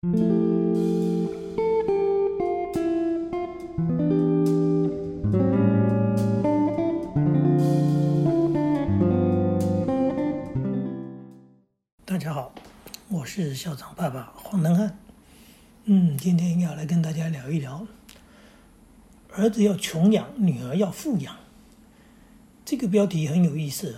[0.00, 0.06] 大
[12.16, 12.52] 家好，
[13.08, 14.96] 我是校长爸爸黄能汉。
[15.86, 17.84] 嗯，今天要来跟大家聊一聊，
[19.34, 21.34] 儿子要穷养，女儿要富养。
[22.64, 23.96] 这个标题很有意思，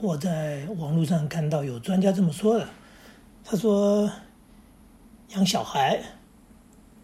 [0.00, 2.66] 我在网络上看到有专家这么说的。
[3.44, 4.10] 他说，
[5.34, 6.02] 养小孩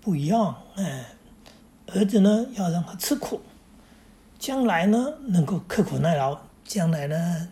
[0.00, 1.06] 不一样，哎，
[1.86, 3.40] 儿子呢要让他吃苦，
[4.38, 7.48] 将来呢能够刻苦耐劳，将来呢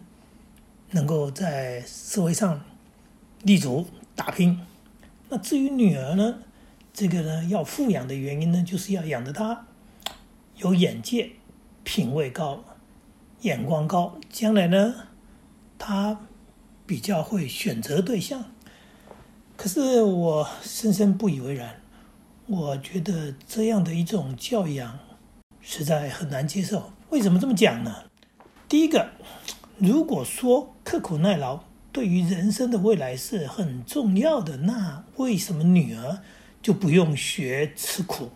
[0.90, 2.60] 能够在社会上
[3.42, 4.60] 立足打拼。
[5.30, 6.38] 那至于女儿呢，
[6.92, 9.66] 这个呢要富养的原因呢，就是要养得她
[10.56, 11.30] 有眼界、
[11.84, 12.62] 品味高。
[13.42, 14.94] 眼光高，将来呢，
[15.78, 16.18] 他
[16.86, 18.44] 比较会选择对象。
[19.66, 21.80] 可是我深深不以为然，
[22.46, 24.96] 我觉得这样的一种教养
[25.60, 26.92] 实在很难接受。
[27.10, 28.04] 为什么这么讲呢？
[28.68, 29.10] 第一个，
[29.78, 36.20] 如果说刻苦耐劳对于人生的未来是很重要的，那为什么女儿
[36.62, 38.30] 就不用学吃苦？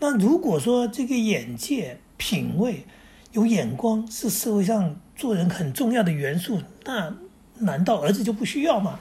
[0.00, 2.86] 那如果说这个眼界、品味，
[3.32, 7.14] 有眼光是社会上做人很重要的元素，那
[7.58, 8.98] 难道儿子就不需要吗？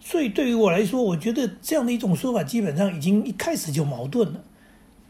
[0.00, 4.42] 所以对于我来说，我觉得这样的一种说法基本上已经一开始就矛盾了。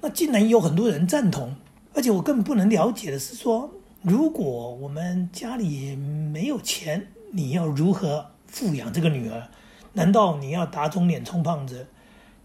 [0.00, 1.54] 那竟然有很多人赞同，
[1.94, 3.70] 而且我更不能了解的是说，
[4.02, 9.48] 如果我们家里没有钱，你要如何富养这个女儿？
[9.92, 11.86] 难道你要打肿脸充胖子？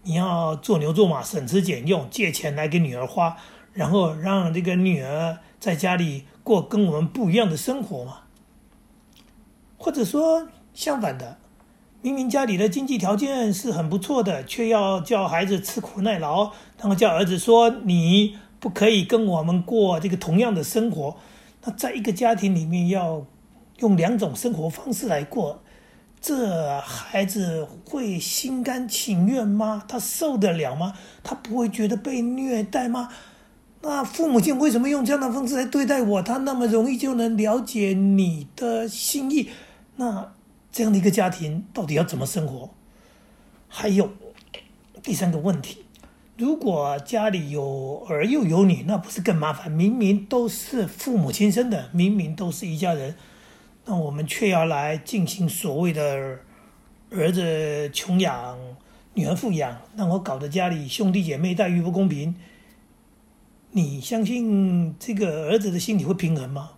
[0.04, 3.36] 你要做牛做马，省吃俭用，借钱来给女儿花，
[3.72, 5.38] 然后让这个女儿？
[5.58, 8.18] 在家里过跟我们不一样的生活吗？
[9.78, 11.38] 或者说相反的，
[12.02, 21.16] 明明家里的经济条件是很不错的，却要叫孩子吃苦耐劳，然后叫儿子说你不可以跟我们过这个同样的生活。
[21.64, 23.26] 那在一个家庭里面要
[23.78, 25.62] 用两种生活方式来过，
[26.20, 29.82] 这孩子会心甘情愿吗？
[29.88, 30.92] 他受得了吗？
[31.24, 33.08] 他不会觉得被虐待吗？
[33.82, 36.22] 那父母亲为什么用这样的方式来对待我？
[36.22, 39.50] 他那么容易就能了解你的心意，
[39.96, 40.32] 那
[40.76, 42.68] 这样的一个家庭到底要怎么生活？
[43.66, 44.10] 还有
[45.02, 45.86] 第三个问题，
[46.36, 49.72] 如果家里有儿又有女，那不是更麻烦？
[49.72, 53.16] 明明都是父母亲生的，明明都是一家人，
[53.86, 56.40] 那我们却要来进行所谓的
[57.10, 58.58] 儿子穷养，
[59.14, 62.34] 女儿富养，那我搞得家里兄弟姐妹待遇不公平。
[63.70, 66.72] 你相信这个儿子的心理会平衡吗？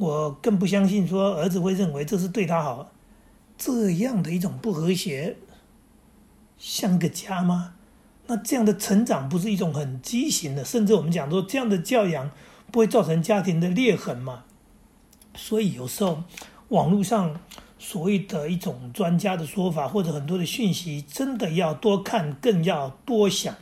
[0.00, 2.90] 我更不相信说儿子会认为这是对他好，
[3.58, 5.36] 这样的一种不和谐，
[6.56, 7.74] 像个家吗？
[8.26, 12.30] 那这样的成长不是一种很畸形的，甚至我们讲说这样的教养
[12.72, 14.44] 不会造成家庭的裂痕吗？
[15.34, 16.22] 所以有时候
[16.68, 17.38] 网络上
[17.78, 23.54] 所谓的一种专家的说法，或者很多的讯息，真的要多看，更要多想。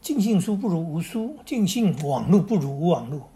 [0.00, 3.30] 尽信书不如无书，尽信网络不如无网络。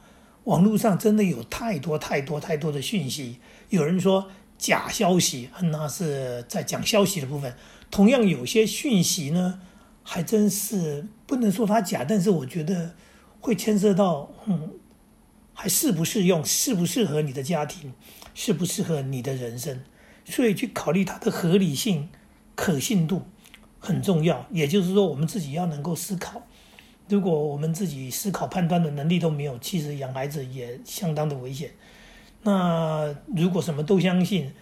[0.45, 3.39] 网络上真的有太多太多太多的讯息，
[3.71, 7.55] 有人说假消息，那是在讲消息的部分。
[7.91, 9.61] 同样有些讯息呢，
[10.03, 12.95] 还真是不能说它假，但是我觉得
[13.41, 14.73] 会牵涉到，嗯，
[15.55, 17.95] 还适不适用，适不适合你的家庭，
[18.35, 19.83] 适不适合你的人生，
[20.25, 22.11] 所以去考虑它的合理性、
[22.55, 23.23] 可信度
[23.79, 24.47] 很重要。
[24.51, 26.43] 也就是说，我们自己要能够思考。
[27.09, 31.71] 如果我们自己思考判断的能力都没有，其实养孩子也相当的危险。
[32.43, 34.53] 那如果什么都相信，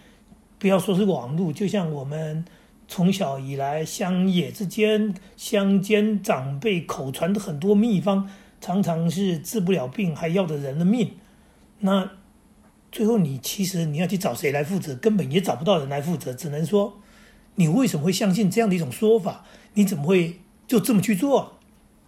[0.59, 2.43] 不要说是网络，就像我们
[2.87, 11.13] 从小以来乡野之间、乡间长辈口传的很多秘方，常常是治不了病，还要的人的命。
[11.79, 12.11] 那
[12.91, 16.99] 最后你其实你要去找谁来负责，根本也找不到人来负责，只能说
[17.55, 19.45] 你为什么会相信这样的一种说法？
[19.73, 21.59] 你怎么会就这么去做？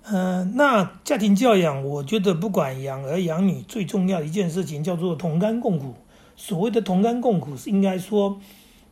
[0.07, 5.96] 呃，那家庭教养，我觉得不管养儿养女，最重要一件事情叫做同甘共苦。
[6.36, 8.40] 所谓的同甘共苦，是应该说，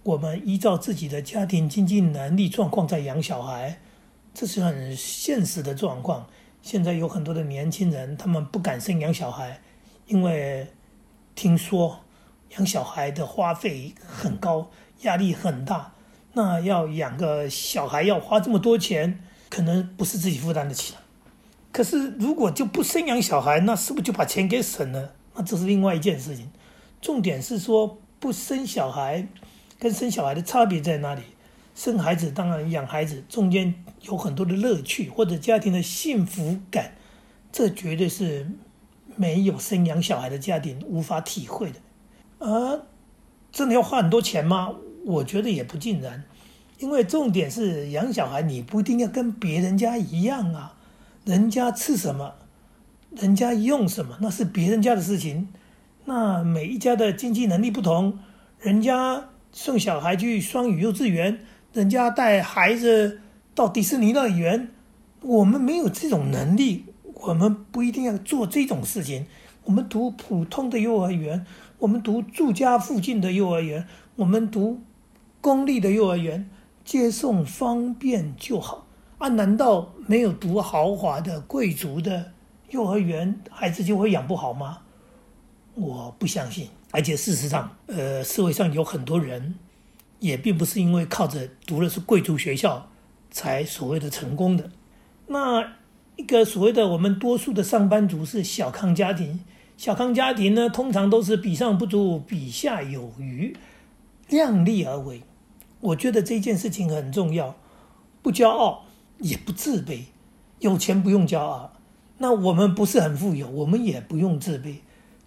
[0.02, 3.80] 我们依照自己的家庭经济能力状况在养小孩，
[4.34, 6.26] 这是很现实的状况。
[6.64, 9.62] 现在有很多的年轻人，他们不敢生养小孩，
[10.08, 10.66] 因为
[11.36, 12.00] 听说
[12.58, 14.72] 养小孩的花费很高，
[15.04, 15.94] 压力很大。
[16.34, 19.20] 那要养个小孩要花这么多钱，
[19.50, 21.03] 可能不是自己负担得起的。
[21.74, 25.16] 可是，如果就不生养小孩，那是不是就把钱给省了？
[25.36, 26.50] 那这是另外一件事情。
[27.02, 29.28] 重点是说，不生小孩
[29.80, 31.24] 跟生小孩的差别在哪里？
[31.74, 33.74] 生孩子当然养孩子中间
[34.04, 36.94] 有很多的乐趣或者家庭的幸福感，
[37.52, 38.48] 这绝对是
[39.16, 42.48] 没有生养小孩的家庭无法体会的。
[42.48, 42.82] 啊
[43.52, 44.76] 真的要花很多钱吗？
[45.06, 46.24] 我觉得也不尽然，
[46.78, 50.76] 因为重点是养小孩，你不一定要跟别人家一样啊。
[51.26, 52.34] 人家吃什么，
[53.16, 55.48] 人家用什么，那是别人家的事情。
[56.04, 58.20] 那每一家的经济能力不同，
[58.60, 61.40] 人家送小孩去双语幼稚园，
[61.72, 63.22] 人家带孩子
[63.56, 64.68] 到迪士尼乐园，
[65.22, 66.84] 我们没有这种能力，
[67.14, 69.26] 我们不一定要做这种事情。
[69.64, 71.46] 我们读普通的幼儿园，
[71.80, 73.88] 我们读住家附近的幼儿园，
[74.18, 74.82] 我们读
[75.40, 76.50] 公立的幼儿园，
[76.84, 78.86] 接送方便就好。
[79.24, 82.34] 啊，难道没有读豪华的贵族的
[82.72, 84.80] 幼儿园，孩子就会养不好吗？
[85.76, 86.68] 我不相信。
[86.92, 89.56] 而且事实上，呃，社会上有很多人，
[90.20, 92.90] 也并不是因为靠着读的是贵族学校
[93.32, 94.70] 才所谓的成功的。
[95.28, 95.76] 那
[96.18, 99.40] 一个所谓的我们多数的上班族是小康家庭，
[99.78, 103.56] 小康家庭呢，通常都是比上不足，比下有余，
[104.28, 105.22] 量力而为。
[105.80, 107.56] 我觉得这件事情很重要，
[108.22, 108.84] 不骄傲。
[109.24, 110.02] 也不自卑，
[110.60, 111.72] 有钱不用骄傲。
[112.18, 114.76] 那我们不是很富有，我们也不用自卑。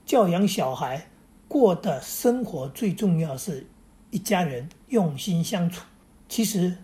[0.05, 1.09] 教养小孩，
[1.49, 3.67] 过的生活最重要是
[4.11, 5.83] 一家人用心相处。
[6.29, 6.77] 其实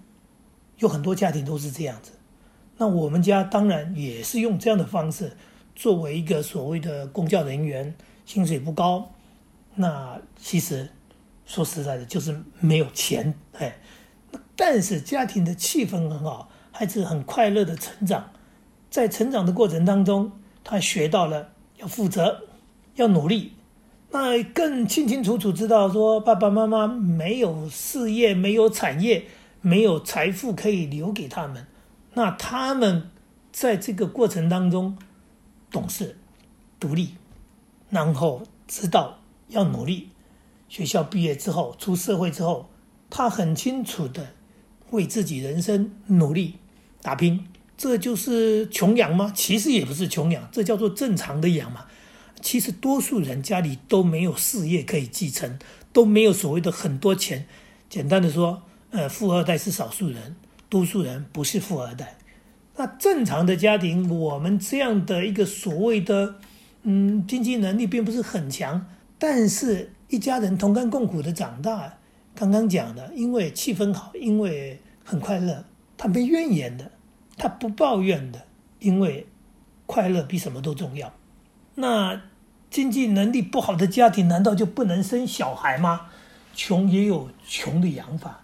[0.79, 2.13] 有很多家庭都是这样子。
[2.79, 5.37] 那我们家当然也是用这样的方式。
[5.75, 7.95] 作为一个所谓的公教人员，
[8.25, 9.11] 薪水不高，
[9.75, 10.89] 那其实
[11.45, 13.35] 说实在的，就是没有钱。
[13.53, 13.77] 哎，
[14.57, 16.51] 但是家庭的气氛很好。
[16.73, 18.31] 孩子很快乐的成长，
[18.91, 20.33] 在成长的过程当中，
[20.65, 22.45] 他学到了要负责，
[22.97, 23.53] 要努力，
[24.11, 29.27] 那更清清楚楚知道说爸爸妈妈没有事业，没有产业，
[29.61, 31.67] 没有财富可以留给他们，
[32.15, 33.11] 那他们
[33.53, 34.97] 在这个过程当中
[35.71, 36.17] 懂事、
[36.81, 37.15] 独立，
[37.91, 40.09] 然后知道要努力。
[40.69, 42.71] 学校毕业之后，出社会之后，
[43.11, 44.29] 他很清楚的
[44.91, 46.57] 为自己人生努力。
[47.03, 47.45] 打拼，
[47.77, 49.33] 这就是穷养吗？
[49.35, 51.87] 其实也不是穷养，这叫做正常的养嘛。
[52.41, 55.59] 其实多数人家里都没有事业可以继承，
[55.93, 57.47] 都没有所谓的很多钱。
[57.91, 60.37] 简单的说，呃，富二代是少数人，
[60.69, 62.17] 多数人不是富二代。
[62.77, 66.37] 那正常的家庭，我们这样的一个所谓的，
[66.85, 68.87] 嗯，经济能力并不是很强，
[69.19, 71.99] 但是一家人同甘共苦的长大。
[72.35, 75.65] 刚刚讲的，因为气氛好，因为很快乐。
[76.03, 76.91] 他没怨言的，
[77.37, 78.43] 他不抱怨的，
[78.81, 79.29] 因为
[79.87, 81.13] 快乐比什么都重要。
[81.77, 82.23] 那
[82.69, 86.09] 经济能力不好的家庭，难道就不能生小孩吗？
[86.57, 88.43] 穷也有穷的养法，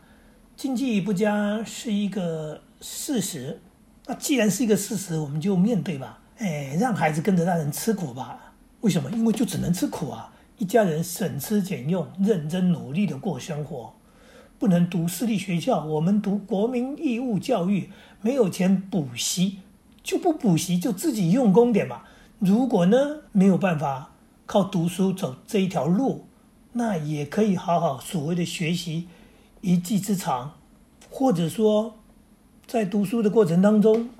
[0.55, 3.61] 经济不佳是一个事实。
[4.07, 6.21] 那既然是一个事实，我们就面对吧。
[6.37, 8.55] 哎，让孩子跟着大人吃苦吧。
[8.83, 9.11] 为什么？
[9.11, 10.33] 因为就只能吃苦啊！
[10.59, 13.93] 一家人省吃俭用，认真努力的过生活。
[14.59, 17.91] 不能读私立学校，我们读国民义务教育，
[18.21, 19.59] 没有钱补习，
[20.03, 22.03] 就不补习，就自己用功点嘛。
[22.41, 24.11] 如果呢没有办法
[24.47, 26.27] 靠读书走这一条路，
[26.73, 29.07] 那也可以好好所谓的学习
[29.61, 30.55] 一技之长，
[31.09, 31.95] 或者说
[32.67, 34.11] 在读书的过程当中，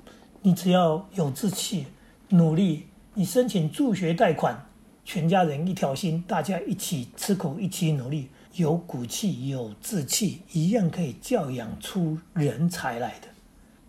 [0.41, 1.87] 你只要有志气、
[2.29, 4.65] 努力，你申请助学贷款，
[5.03, 8.29] 全家人一条心，大家一起吃苦，一起努力。
[8.55, 13.27] 有骨气、有志气，一样可以教养出人才来的。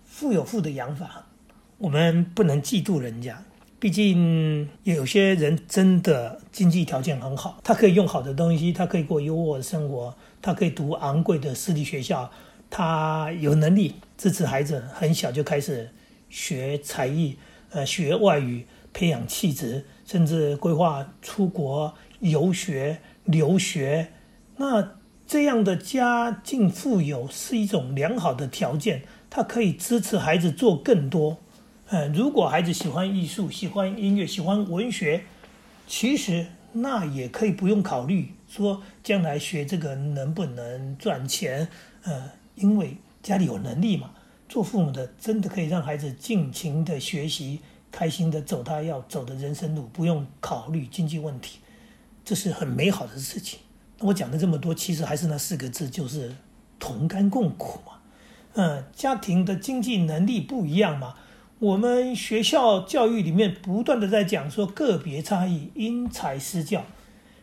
[0.05, 1.26] 富有富的养法，
[1.79, 3.43] 我们不能嫉妒人家。
[3.79, 12.31] 毕竟有些人真的经济条件很好，他可以用好的东西，他可以过优渥的生活，他可以读昂贵的私立学校，
[12.69, 15.90] 他有能力支持孩子很小就开始
[16.29, 17.38] 学才艺，
[17.71, 24.12] 呃，学外语，培养气质，甚至规划出国游学、留学。
[24.61, 24.93] 那
[25.26, 31.38] 这样的家境富有是一种良好的条件，它可以支持孩子做更多。
[31.87, 35.23] 嗯，如果孩子喜欢艺术、喜欢音乐、喜欢文学，
[35.87, 41.67] 其实那也可以不用考虑说将来学这个能不能赚钱。
[42.02, 44.11] 呃，因为家里有能力嘛，
[44.47, 51.61] 做父母的真的可以让孩子尽情的学习，开心的走他要走的人生路，不用考虑经济问题，
[52.23, 53.59] 这是很美好的事情。
[54.00, 56.35] 我讲的这么多，其实还是那四个字，就是
[56.78, 57.92] 同甘共苦嘛。
[58.54, 61.14] 嗯，家庭的经济能力不一样嘛。
[61.59, 66.85] 我们学校教育里面不断的在讲说个别差异，因材施教。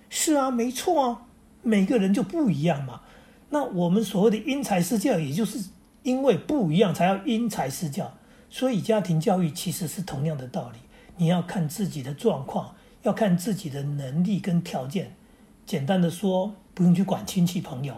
[0.10, 1.22] 是啊，没错啊，
[1.62, 3.02] 每个人就不一样嘛。
[3.50, 5.70] 那我们所谓的因材施教，也就是
[6.02, 8.18] 因为不一样才要因材施教。
[8.50, 10.80] 所以家庭教育其实是同样的道理，
[11.18, 12.74] 你要看自己的状况，
[13.04, 15.14] 要看自己的能力跟条件。
[15.68, 17.94] 简单的说，不用去管亲戚朋友、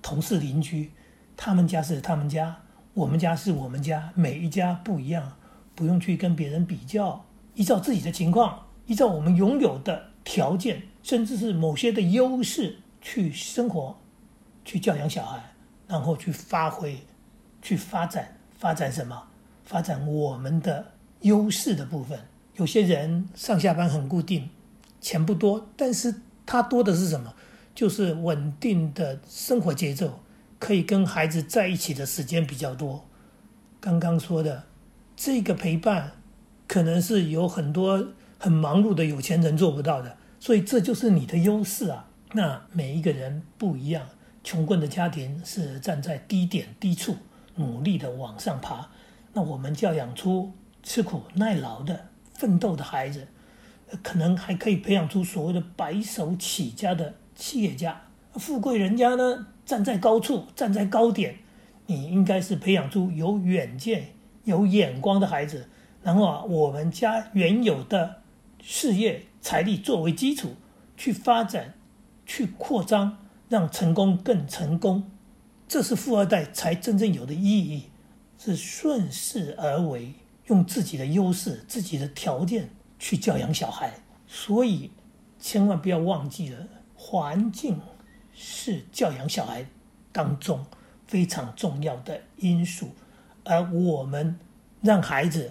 [0.00, 0.92] 同事邻居，
[1.36, 2.56] 他们家是他们家，
[2.94, 5.36] 我们家是我们家，每一家不一样，
[5.74, 7.24] 不用去跟别人比较，
[7.54, 13.98] 依照自己的情况，依照我们拥有的条件，甚至是某些的优势去生活，
[14.64, 15.52] 去教养小孩，
[15.88, 16.96] 然后去发挥，
[17.60, 19.20] 去发展，发展什么？
[19.64, 22.20] 发展我们的优势的部分。
[22.54, 24.48] 有些人上下班很固定，
[25.00, 26.14] 钱不多，但是
[26.50, 27.32] 他多的是什么？
[27.76, 30.18] 就是稳定的生活节奏，
[30.58, 33.06] 可以跟孩子在一起的时间比较多。
[33.78, 34.64] 刚刚说的
[35.16, 36.10] 这个陪伴，
[36.66, 42.08] 可能是有很多很忙碌的有钱人做不到的，所以这就是你的优势啊。
[42.32, 44.08] 那每一个人不一样，
[44.42, 47.16] 穷困的家庭是站在低点低处，
[47.54, 48.88] 努力的往上爬。
[49.34, 50.52] 那我们教养出
[50.82, 53.28] 吃苦耐劳的奋斗的孩子，
[54.02, 58.00] 可能还可以培养出所谓的白手起家的企业家。
[58.34, 61.38] 富贵人家呢，站在高处，站在高点，
[61.86, 65.68] 你应该是培养出有远见、有眼光的孩子。
[66.02, 68.22] 然后啊，我们家原有的
[68.62, 70.54] 事业财力作为基础，
[70.96, 71.74] 去发展、
[72.24, 73.18] 去扩张，
[73.48, 75.10] 让成功更成功，
[75.68, 77.84] 这是富二代才真正有的意义。
[78.38, 80.14] 是顺势而为，
[80.46, 83.92] 用自己的优势、自己的条件去教养小孩，
[84.28, 84.92] 所以
[85.40, 87.80] 千万不要忘记了，环境
[88.32, 89.66] 是教养小孩
[90.12, 90.64] 当中
[91.08, 92.90] 非常重要的因素，
[93.42, 94.38] 而我们
[94.80, 95.50] 让孩子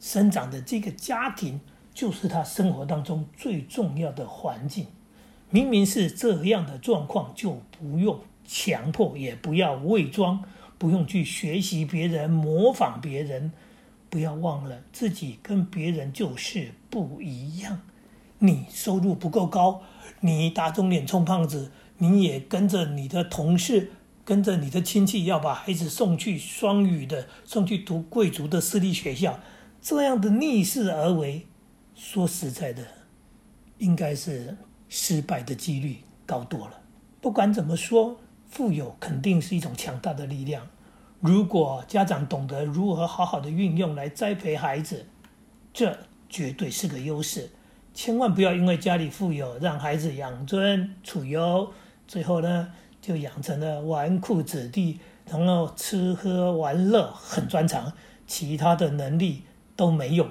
[0.00, 1.60] 生长的这个家庭，
[1.94, 4.88] 就是他生活当中最重要的环境。
[5.50, 10.42] 明明是这样的状况，就不用强迫，也不要伪装。
[10.78, 13.50] 不用去学习别人、模仿别人，
[14.10, 16.70] 不要忘了自己跟别人就是
[17.04, 17.82] 不一样。
[18.38, 19.82] 你收入不够高，
[20.20, 23.90] 你打肿脸充胖子，你也跟着你的同事、
[24.24, 29.38] 跟着你的亲戚要把孩子送去双语的、送去读贵族的私立学校，
[29.82, 31.46] 这样的逆势而为，
[31.94, 32.82] 说实在的，
[33.76, 34.56] 应该是
[34.88, 36.80] 失败的几率高多了。
[37.20, 38.18] 不管怎么说。
[38.48, 40.68] 富有肯定是一种强大的力量。
[41.20, 45.04] 如果家长懂得如何好好的运用来栽培孩子，
[45.74, 45.98] 这
[46.28, 47.50] 绝对是个优势。
[47.94, 51.72] 千万不要因为家里富有，让孩子养尊处优，
[52.06, 57.92] 最后呢就养成了纨绔子弟，然后吃喝玩乐很专长，
[58.26, 59.42] 其他的能力
[59.74, 60.28] 都没有。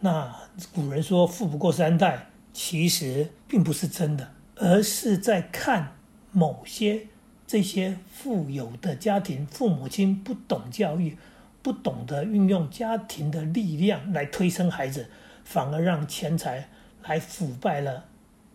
[0.00, 0.34] 那
[0.74, 5.96] 古人说富不过三代，其实并不是真的，而是在看
[6.32, 7.06] 某些。
[7.46, 11.16] 这些富有的家庭，父母亲不懂教育，
[11.60, 15.08] 不懂得运用家庭的力量来推升孩子，
[15.44, 16.68] 反而让钱财
[17.04, 18.06] 来腐败了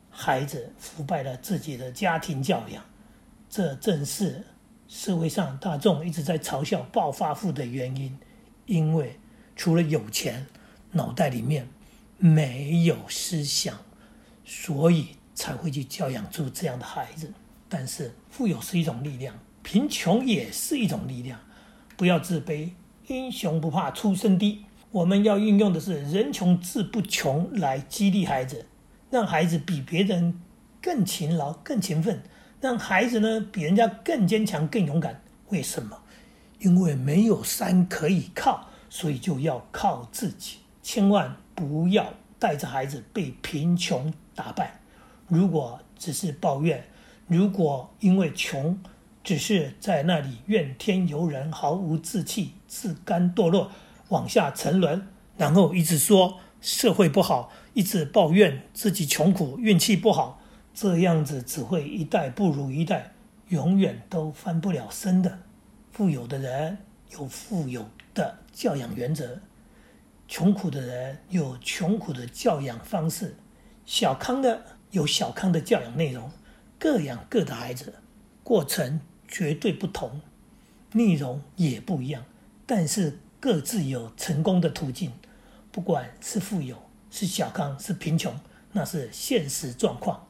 [0.09, 2.83] 孩子，腐败了自己的家庭教养。
[3.49, 4.43] 这正是
[4.87, 8.17] 社会上大众一直在嘲笑暴发户的原因，
[8.65, 9.19] 因为
[9.55, 10.47] 除了有钱，
[10.91, 11.67] 脑袋里面
[12.17, 13.77] 没有思想，
[14.43, 17.31] 所以才会去教养出这样的孩子。
[17.67, 21.39] 但是富有是一种力量，贫穷也是一种力量。
[21.95, 22.71] 不要自卑，
[23.07, 24.65] 英雄不怕出身低。
[24.91, 28.65] 我们要运用的是“人穷志不穷”来激励孩子，
[29.11, 30.41] 让孩子比别人
[30.81, 32.23] 更勤劳、更勤奋，
[32.59, 35.21] 让孩子呢比人家更坚强、更勇敢。
[35.49, 35.95] 为什么？
[36.59, 40.57] 因为没有山可以靠，所以就要靠自己。
[40.81, 44.79] 千万不要带着孩子被贫穷打败。
[45.27, 46.83] 如果只是抱怨，
[47.27, 48.79] 如果因为穷，
[49.23, 53.71] 只是在那里怨天尤人，毫无志气，自甘堕落，
[54.09, 60.41] 往下沉沦，然后一直说社会不好，一直抱怨自己穷苦，运气不好，
[60.73, 63.13] 这样子只会一代不如一代，
[63.47, 65.39] 永远都翻不了身的。
[65.91, 66.77] 富有的人
[67.11, 69.39] 有富有的教养原则，
[70.27, 73.35] 穷苦的人有穷苦的教养方式，
[73.85, 76.29] 小康的有小康的教养内容。
[76.81, 77.95] 各养各的孩子，
[78.41, 80.21] 过程绝对不同，
[80.93, 82.23] 内容也不一样，
[82.65, 85.11] 但是各自有成功的途径。
[85.71, 86.77] 不管是富有、
[87.11, 88.33] 是小康、是贫穷，
[88.73, 90.27] 那是现实状况。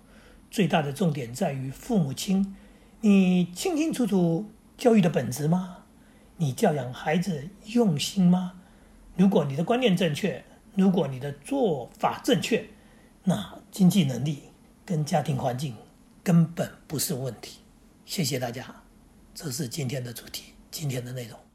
[0.52, 2.56] 最大的重点在于父母亲，
[3.02, 5.86] 你清清楚楚教育的本质吗？
[6.38, 8.54] 你教养孩子用心吗？
[9.16, 10.44] 如果你的观念正确，
[10.76, 12.70] 如果你的做法正确，
[13.24, 14.44] 那经济能力
[14.86, 15.76] 跟家庭环境。
[16.22, 17.60] 根本不是问题，
[18.06, 18.84] 谢谢大家。
[19.34, 21.49] 这是今天的主题，今天的内容。